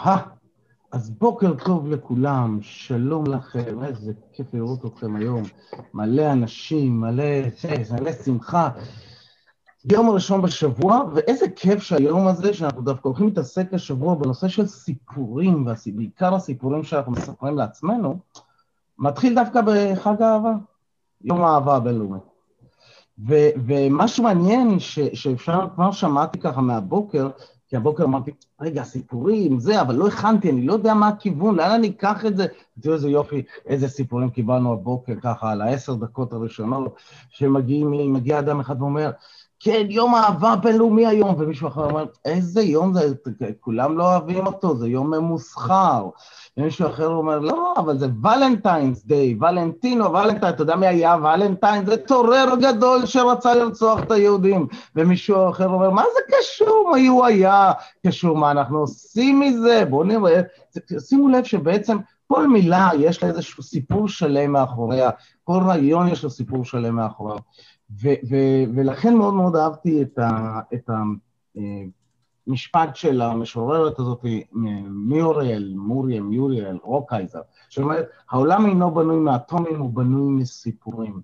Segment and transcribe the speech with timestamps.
[0.00, 0.22] אהה,
[0.92, 5.42] אז בוקר טוב לכולם, שלום לכם, איזה כיף לראות אתכם היום.
[5.94, 7.24] מלא אנשים, מלא,
[7.92, 8.68] מלא שמחה.
[9.92, 15.66] יום הראשון בשבוע, ואיזה כיף שהיום הזה, שאנחנו דווקא הולכים להתעסק השבוע בנושא של סיפורים,
[15.86, 18.18] ובעיקר הסיפורים שאנחנו מספרים לעצמנו,
[18.98, 20.52] מתחיל דווקא בחג האהבה,
[21.24, 22.18] יום האהבה הבינלאומי.
[23.66, 27.30] ומשהו מעניין ש- שאפשר, כבר שמעתי ככה מהבוקר,
[27.68, 31.70] כי הבוקר אמרתי, רגע, סיפורים, זה, אבל לא הכנתי, אני לא יודע מה הכיוון, לאן
[31.70, 32.46] אני אקח את זה?
[32.80, 36.94] תראו איזה יופי, איזה סיפורים קיבלנו הבוקר, ככה, על העשר דקות הראשונות,
[37.30, 39.10] שמגיעים, מגיע אדם אחד ואומר,
[39.62, 43.14] כן, יום אהבה בינלאומי היום, ומישהו אחר אומר, איזה יום זה,
[43.60, 46.08] כולם לא אוהבים אותו, זה יום ממוסחר.
[46.56, 51.86] ומישהו אחר אומר, לא, אבל זה ולנטיינס דיי, ולנטינו, ולנטיין, אתה יודע מי היה ולנטיין?
[51.86, 54.66] זה טורר גדול שרצה לרצוח את היהודים.
[54.96, 57.72] ומישהו אחר אומר, מה זה קשור, מי הוא היה
[58.06, 59.84] קשור, מה אנחנו עושים מזה?
[59.90, 60.40] בואו נראה,
[60.98, 65.10] שימו לב שבעצם כל מילה יש לה איזשהו סיפור שלם מאחוריה,
[65.44, 67.36] כל רעיון יש לו סיפור שלם מאחוריה.
[68.74, 70.90] ולכן מאוד מאוד אהבתי את, ה- את
[72.46, 74.24] המשפט של המשוררת הזאת,
[74.88, 81.20] מיוריאל, מוריים, יוריאל, רוקייזר, שאומרת, העולם אינו בנוי מאטומים, הוא בנוי מסיפורים.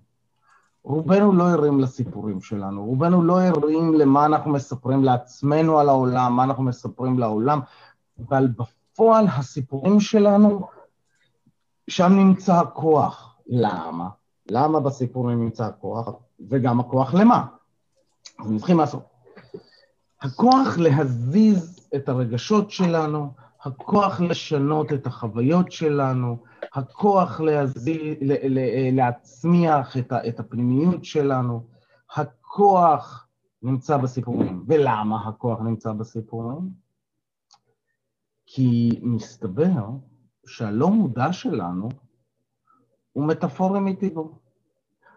[0.87, 6.43] רובנו לא ערים לסיפורים שלנו, רובנו לא ערים למה אנחנו מספרים לעצמנו על העולם, מה
[6.43, 7.59] אנחנו מספרים לעולם,
[8.27, 10.67] אבל בפועל הסיפורים שלנו,
[11.89, 13.37] שם נמצא הכוח.
[13.47, 14.09] למה?
[14.51, 16.09] למה בסיפורים נמצא הכוח?
[16.49, 17.45] וגם הכוח למה?
[18.39, 19.03] אז נתחיל לעשות.
[20.21, 28.15] הכוח להזיז את הרגשות שלנו, הכוח לשנות את החוויות שלנו, הכוח להזיז,
[28.91, 31.67] להצמיח את, את הפנימיות שלנו,
[32.15, 33.27] הכוח
[33.61, 34.65] נמצא בסיפורים.
[34.67, 36.69] ולמה הכוח נמצא בסיפורים?
[38.45, 39.85] כי מסתבר
[40.45, 41.89] שהלא מודע שלנו
[43.13, 44.39] הוא מטאפורי מטבעו.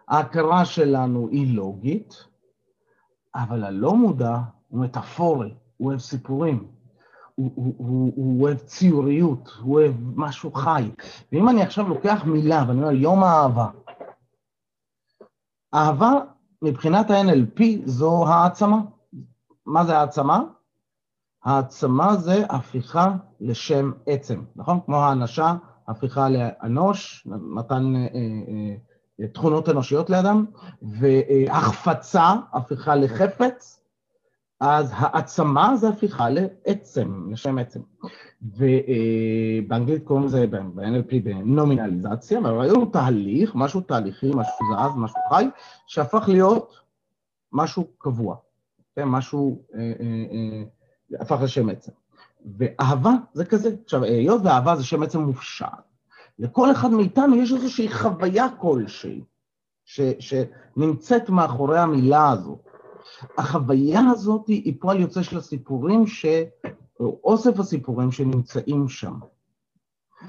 [0.07, 2.13] ההכרה שלנו היא לוגית,
[3.35, 6.67] אבל הלא מודע הוא מטאפורי, הוא אוהב סיפורים,
[7.41, 10.91] הוא, הוא, הוא, הוא אוהב ציוריות, הוא אוהב משהו חי.
[11.31, 13.67] ואם אני עכשיו לוקח מילה ואני אומר יום האהבה,
[15.73, 16.11] אהבה
[16.61, 18.77] מבחינת ה-NLP זו העצמה.
[19.65, 20.43] מה זה העצמה?
[21.43, 24.79] העצמה זה הפיכה לשם עצם, נכון?
[24.85, 25.53] כמו האנשה,
[25.87, 28.01] הפיכה לאנוש, מתן אה,
[29.21, 30.45] אה, תכונות אנושיות לאדם,
[30.81, 33.80] והחפצה, הפיכה לחפץ,
[34.61, 37.79] אז העצמה זה הפיכה לעצם, לשם עצם.
[38.41, 45.45] ובאנגלית קוראים לזה, ב-NLP, בנומינליזציה, אבל ראינו תהליך, משהו תהליכי, משהו זז, משהו חי,
[45.87, 46.79] שהפך להיות
[47.53, 48.35] משהו קבוע,
[48.95, 49.03] כן?
[49.03, 51.91] משהו אה, אה, אה, הפך לשם עצם.
[52.57, 53.75] ואהבה זה כזה.
[53.83, 55.67] עכשיו, היות ואהבה זה שם עצם מופשט,
[56.39, 59.21] לכל אחד מאיתנו יש איזושהי חוויה כלשהי,
[60.19, 62.70] שנמצאת מאחורי המילה הזאת.
[63.37, 66.25] החוויה הזאת היא פועל יוצא של הסיפורים, ש...
[66.99, 69.13] או אוסף הסיפורים שנמצאים שם.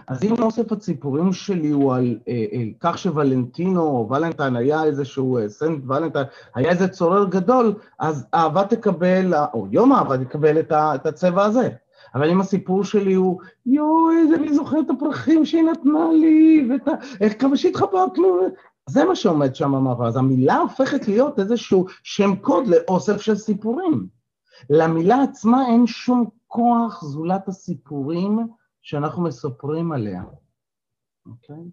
[0.06, 5.38] אז אם אוסף הסיפורים שלי הוא על אה, אה, כך שוולנטינו או ולנטיין היה איזשהו,
[5.38, 10.72] אה, סנט ולנטיין, היה איזה צורר גדול, אז אהבה תקבל, או יום אהבה תקבל את,
[10.72, 11.68] ה, את הצבע הזה.
[12.14, 16.88] אבל אם הסיפור שלי הוא, יואו, איזה, אני זוכר את הפרחים שהיא נתנה לי, ואת
[16.88, 16.92] ה...
[17.20, 18.40] איך כמה שהתחבקנו,
[18.88, 20.08] זה מה שעומד שם מאחורי.
[20.08, 24.06] אז המילה הופכת להיות איזשהו שם קוד לאוסף של סיפורים.
[24.70, 28.38] למילה עצמה אין שום כוח זולת הסיפורים
[28.82, 30.22] שאנחנו מספרים עליה,
[31.26, 31.64] אוקיי?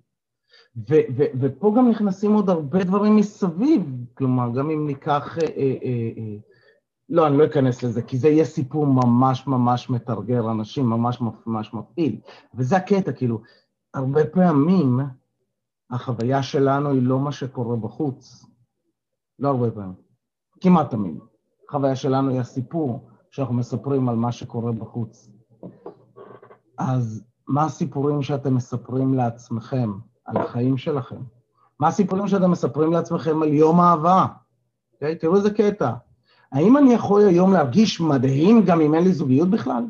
[0.90, 3.84] ו- ו- ופה גם נכנסים עוד הרבה דברים מסביב,
[4.14, 5.38] כלומר, גם אם ניקח...
[5.38, 5.75] אה, אה,
[6.18, 6.38] אה,
[7.09, 11.74] לא, אני לא אכנס לזה, כי זה יהיה סיפור ממש ממש מתרגר אנשים, ממש ממש
[11.74, 12.19] מפעיל.
[12.53, 13.42] וזה הקטע, כאילו,
[13.94, 15.00] הרבה פעמים
[15.91, 18.45] החוויה שלנו היא לא מה שקורה בחוץ.
[19.39, 19.94] לא הרבה פעמים,
[20.62, 21.19] כמעט תמיד.
[21.69, 25.30] החוויה שלנו היא הסיפור שאנחנו מספרים על מה שקורה בחוץ.
[26.77, 29.91] אז מה הסיפורים שאתם מספרים לעצמכם
[30.25, 31.21] על החיים שלכם?
[31.80, 34.25] מה הסיפורים שאתם מספרים לעצמכם על יום אהבה?
[34.25, 35.15] Okay, אוקיי?
[35.15, 35.94] תראו איזה קטע.
[36.51, 39.83] האם אני יכול היום להרגיש מדהים גם אם אין לי זוגיות בכלל?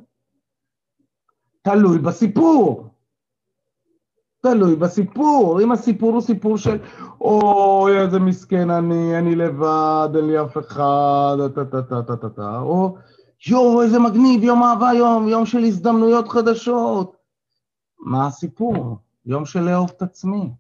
[1.62, 2.89] תלוי בסיפור.
[4.42, 5.62] תלוי בסיפור.
[5.62, 6.78] אם הסיפור הוא סיפור של
[7.22, 11.38] אוי, איזה מסכן אני, אני לבד, אין לי אף אחד,
[12.62, 12.98] או
[13.48, 17.16] יואו, איזה מגניב, יום אהבה יום, יום של הזדמנויות חדשות.
[18.00, 18.98] מה הסיפור?
[19.26, 20.52] יום של לאהוב את עצמי.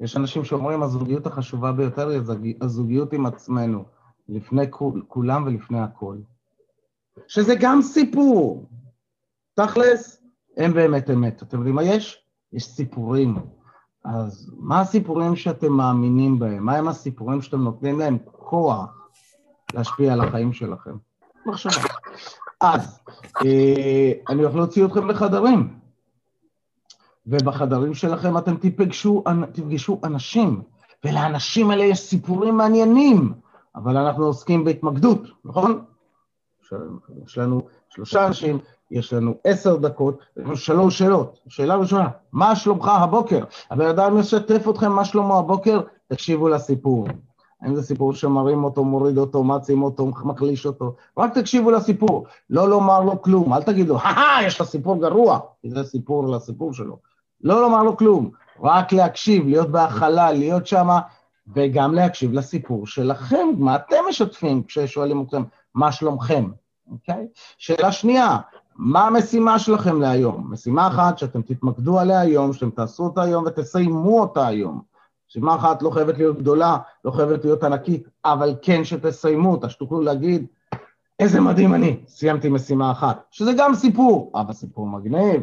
[0.00, 3.84] יש אנשים שאומרים, הזוגיות החשובה ביותר היא הזוגיות עם עצמנו.
[4.28, 6.16] לפני כול, כולם ולפני הכל.
[7.28, 8.68] שזה גם סיפור.
[9.54, 10.22] תכלס,
[10.56, 11.42] הם באמת אמת.
[11.42, 12.21] אתם יודעים מה יש?
[12.52, 13.36] יש סיפורים.
[14.04, 16.64] אז מה הסיפורים שאתם מאמינים בהם?
[16.64, 19.08] מה הם הסיפורים שאתם נותנים להם כוח
[19.74, 20.96] להשפיע על החיים שלכם?
[21.46, 21.88] מחשבה.
[22.60, 23.00] אז
[23.44, 25.78] אה, אני הולך להוציא אתכם לחדרים,
[27.26, 30.62] ובחדרים שלכם אתם תפגשו, תפגשו אנשים,
[31.04, 33.32] ולאנשים האלה יש סיפורים מעניינים,
[33.76, 35.84] אבל אנחנו עוסקים בהתמקדות, נכון?
[37.26, 38.58] יש לנו שלושה אנשים,
[38.92, 41.38] יש לנו עשר דקות, יש לנו שלוש שאלות.
[41.48, 43.44] שאלה ראשונה, מה שלומך הבוקר?
[43.70, 47.06] הבן אדם משתף אתכם מה שלומו הבוקר, תקשיבו לסיפור.
[47.62, 50.96] האם זה סיפור שמרים אותו, מוריד אותו, מעצים אותו, מחליש אותו?
[51.18, 55.38] רק תקשיבו לסיפור, לא לומר לו כלום, אל תגיד לו, הא יש לך סיפור גרוע,
[55.62, 56.98] כי זה סיפור לסיפור שלו.
[57.40, 58.30] לא לומר לו כלום,
[58.62, 61.00] רק להקשיב, להיות בהכלה, להיות שמה,
[61.54, 65.42] וגם להקשיב לסיפור שלכם, מה אתם משתפים כששואלים אתכם
[65.74, 66.50] מה שלומכם,
[66.90, 67.26] אוקיי?
[67.58, 68.38] שאלה שנייה,
[68.76, 70.46] מה המשימה שלכם להיום?
[70.52, 74.82] משימה אחת שאתם תתמקדו עליה היום, שאתם תעשו אותה היום ותסיימו אותה היום.
[75.28, 80.00] משימה אחת לא חייבת להיות גדולה, לא חייבת להיות ענקית, אבל כן שתסיימו אותה, שתוכלו
[80.00, 80.46] להגיד,
[81.20, 85.42] איזה מדהים אני, סיימתי משימה אחת, שזה גם סיפור, אבל סיפור מגניב.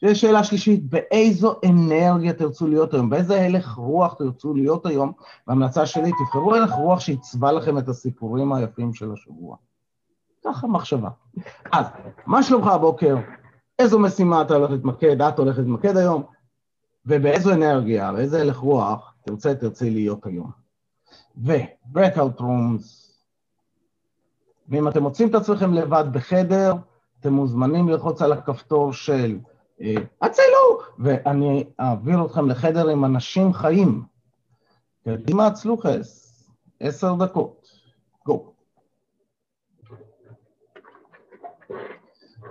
[0.00, 3.10] שיש שאלה שלישית, באיזו אנרגיה תרצו להיות היום?
[3.10, 5.12] באיזה הלך רוח תרצו להיות היום?
[5.46, 9.56] וההמלצה שלי, תבחרו הלך רוח שיצבע לכם את הסיפורים היפים של השבוע.
[10.44, 11.08] ככה מחשבה.
[11.72, 11.86] אז,
[12.26, 13.16] מה שלומך הבוקר?
[13.78, 16.22] איזו משימה אתה הולך להתמקד, את הולכת להתמקד היום?
[17.06, 20.50] ובאיזו אנרגיה, באיזה הלך רוח תרצה, תרצי להיות היום.
[21.36, 23.10] ו-breakout rooms,
[24.68, 26.74] ואם אתם מוצאים את עצמכם לבד בחדר,
[27.20, 29.38] אתם מוזמנים ללחוץ על הכפתור של
[29.80, 34.02] אה, הצילו, ואני אעביר אתכם לחדר עם אנשים חיים.
[35.04, 36.30] קדימה הצלוחס,
[36.80, 37.68] עשר דקות.
[38.26, 38.52] גו.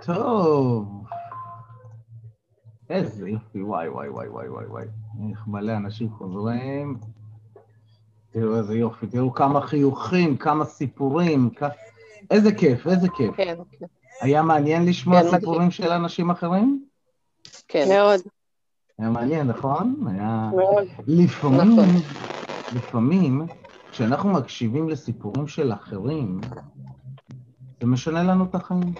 [0.02, 1.04] טוב.
[2.90, 4.84] איזה יופי, וואי, וואי, וואי, וואי, וואי, וואי.
[5.30, 6.98] איך מלא אנשים חוזרים.
[8.30, 11.62] תראו איזה יופי, תראו כמה חיוכים, כמה סיפורים, כ...
[12.30, 13.34] איזה כיף, איזה כיף.
[13.36, 13.86] כן, כן.
[14.20, 15.70] היה מעניין לשמוע כן, סיפורים מדהים.
[15.70, 16.84] של אנשים אחרים?
[17.68, 17.88] כן.
[17.88, 18.20] מאוד.
[18.98, 20.04] היה מעניין, נכון?
[20.10, 20.50] היה...
[20.56, 20.84] מאוד.
[21.06, 21.94] לפעמים, נכון.
[22.74, 23.46] לפעמים,
[23.90, 26.40] כשאנחנו מקשיבים לסיפורים של אחרים,
[27.80, 28.94] זה משנה לנו את החיים.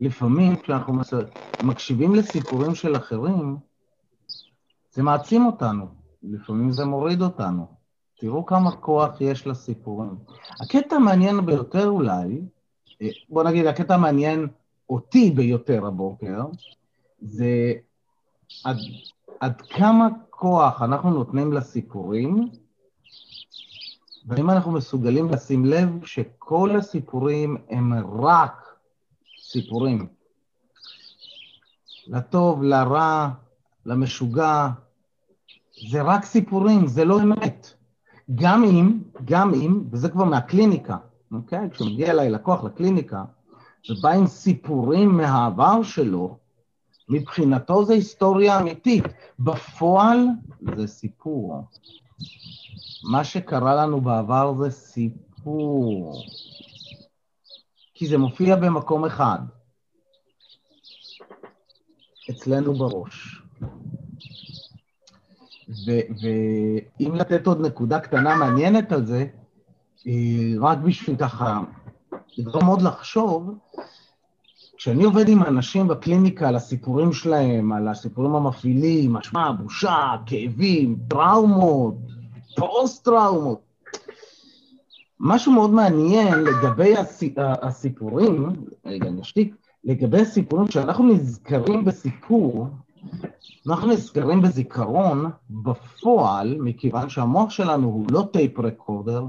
[0.00, 0.94] לפעמים כשאנחנו
[1.60, 3.56] מקשיבים לסיפורים של אחרים,
[4.92, 5.86] זה מעצים אותנו,
[6.22, 7.66] לפעמים זה מוריד אותנו.
[8.18, 10.14] תראו כמה כוח יש לסיפורים.
[10.60, 12.40] הקטע המעניין ביותר אולי,
[13.02, 14.46] אה, בוא נגיד, הקטע המעניין
[14.90, 16.44] אותי ביותר הבוקר,
[17.20, 17.72] זה
[18.64, 18.76] עד,
[19.40, 22.48] עד כמה כוח אנחנו נותנים לסיפורים,
[24.26, 27.92] ואם אנחנו מסוגלים לשים לב שכל הסיפורים הם
[28.22, 28.76] רק
[29.40, 30.06] סיפורים.
[32.06, 33.28] לטוב, לרע,
[33.86, 34.68] למשוגע,
[35.90, 37.74] זה רק סיפורים, זה לא אמת.
[38.34, 40.96] גם אם, גם אם, וזה כבר מהקליניקה,
[41.32, 41.70] אוקיי?
[41.70, 43.24] כשמגיע אליי לקוח לקליניקה,
[43.90, 46.38] ובא עם סיפורים מהעבר שלו,
[47.08, 49.04] מבחינתו זה היסטוריה אמיתית.
[49.38, 50.18] בפועל
[50.76, 51.64] זה סיפור.
[53.10, 56.22] מה שקרה לנו בעבר זה סיפור.
[57.94, 59.38] כי זה מופיע במקום אחד,
[62.30, 63.42] אצלנו בראש.
[65.86, 69.26] ואם לתת עוד נקודה קטנה מעניינת על זה,
[70.06, 71.60] אה, רק בשביל ככה
[72.38, 73.50] לגרום עוד לחשוב,
[74.76, 81.94] כשאני עובד עם אנשים בקליניקה על הסיפורים שלהם, על הסיפורים המפעילים, אשמה, בושה, כאבים, טראומות,
[82.56, 83.60] פוסט-טראומות,
[85.20, 86.94] משהו מאוד מעניין לגבי
[87.62, 88.46] הסיפורים,
[88.86, 92.68] רגע, אני אשתיק, לגבי הסיפורים, כשאנחנו נזכרים בסיפור,
[93.66, 99.24] אנחנו נזכרים בזיכרון בפועל, מכיוון שהמוח שלנו הוא לא טייפ רקורדר,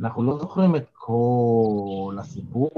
[0.00, 2.70] אנחנו לא זוכרים את כל הסיפור,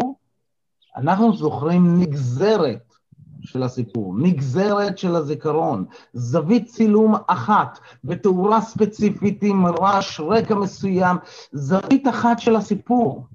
[1.01, 2.95] אנחנו זוכרים נגזרת
[3.43, 11.17] של הסיפור, נגזרת של הזיכרון, זווית צילום אחת, בתאורה ספציפית עם רעש רקע מסוים,
[11.53, 13.27] זווית אחת של הסיפור.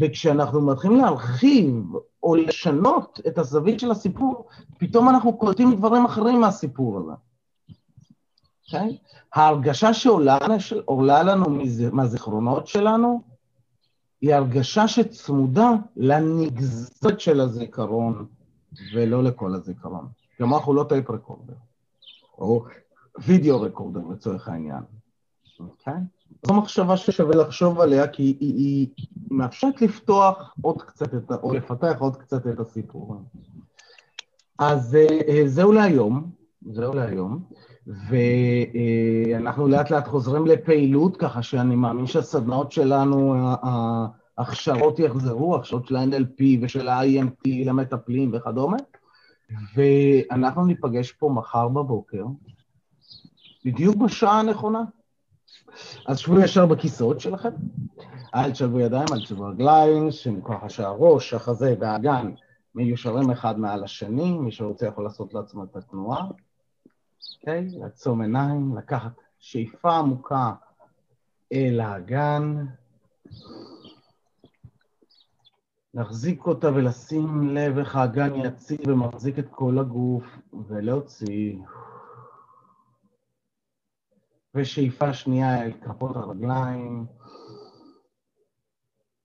[0.00, 1.84] וכשאנחנו מתחילים להרחיב
[2.22, 7.12] או לשנות את הזווית של הסיפור, פתאום אנחנו קולטים דברים אחרים מהסיפור הזה.
[7.12, 8.74] Okay?
[8.74, 8.98] אוקיי?
[9.34, 11.44] ההרגשה שעולה לנו
[11.92, 13.22] מהזיכרונות שלנו,
[14.20, 18.26] היא הרגשה שצמודה לנגזרת של הזיכרון.
[18.94, 20.08] ולא לכל הזיכרון.
[20.40, 21.54] המוח הוא לא tape recorder,
[22.38, 22.64] או
[23.18, 24.82] video recorder לצורך העניין.
[25.60, 25.94] אוקיי?
[26.46, 31.54] זו מחשבה ששווה לחשוב עליה, כי היא, היא, היא מאפשרת לפתוח עוד קצת, את, או
[31.54, 33.16] לפתח עוד קצת את הסיפור.
[34.58, 36.30] אז אה, זהו להיום,
[36.72, 37.44] זהו להיום,
[37.88, 43.34] ואנחנו לאט לאט חוזרים לפעילות, ככה שאני מאמין שהסדנאות שלנו,
[44.38, 48.76] ההכשרות יחזרו, הכשרות של ה-NLP ושל ה-IMT למטפלים וכדומה,
[49.76, 52.24] ואנחנו ניפגש פה מחר בבוקר,
[53.64, 54.82] בדיוק בשעה הנכונה.
[56.06, 57.50] אז שבו ישר בכיסאות שלכם,
[58.34, 62.30] אל תשלבו ידיים, אל תשלבו רגליים, שמכוח שהראש, החזה והאגן
[62.74, 66.26] מיושרים אחד מעל השני, מי שרוצה יכול לעשות לעצמו את התנועה.
[67.40, 67.68] אוקיי?
[67.68, 67.78] Okay?
[67.78, 70.52] לעצום עיניים, לקחת שאיפה עמוקה
[71.52, 72.66] אל האגן,
[75.94, 80.24] להחזיק אותה ולשים לב איך האגן יציב ומחזיק את כל הגוף,
[80.68, 81.56] ולהוציא.
[84.54, 87.06] ושאיפה שנייה אל כפות הרגליים.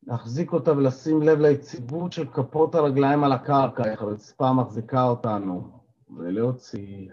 [0.07, 5.79] להחזיק אותה ולשים לב ליציבות של כפות הרגליים על הקרקע, איך הרצפה מחזיקה אותנו,
[6.17, 7.09] ולהוציא.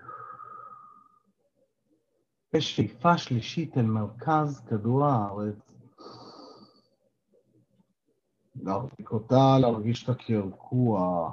[2.55, 5.55] ושאיפה שלישית אל מרכז כדור הארץ.
[8.63, 11.31] להחזיק אותה, להרגיש את הקרקוע,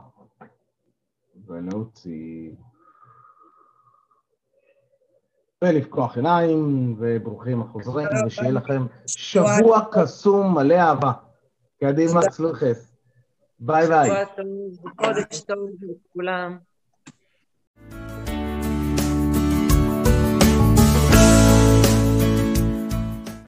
[1.47, 2.51] ולהוציא.
[5.63, 11.11] ולפקוח עיניים, וברוכים החוזרים, ושיהיה לכם שבוע קסום מלא אהבה.
[11.79, 12.97] קדימה, סלוחס.
[13.59, 14.09] ביי ביי.
[14.09, 16.57] שבוע טוב, חודש טוב לכולם.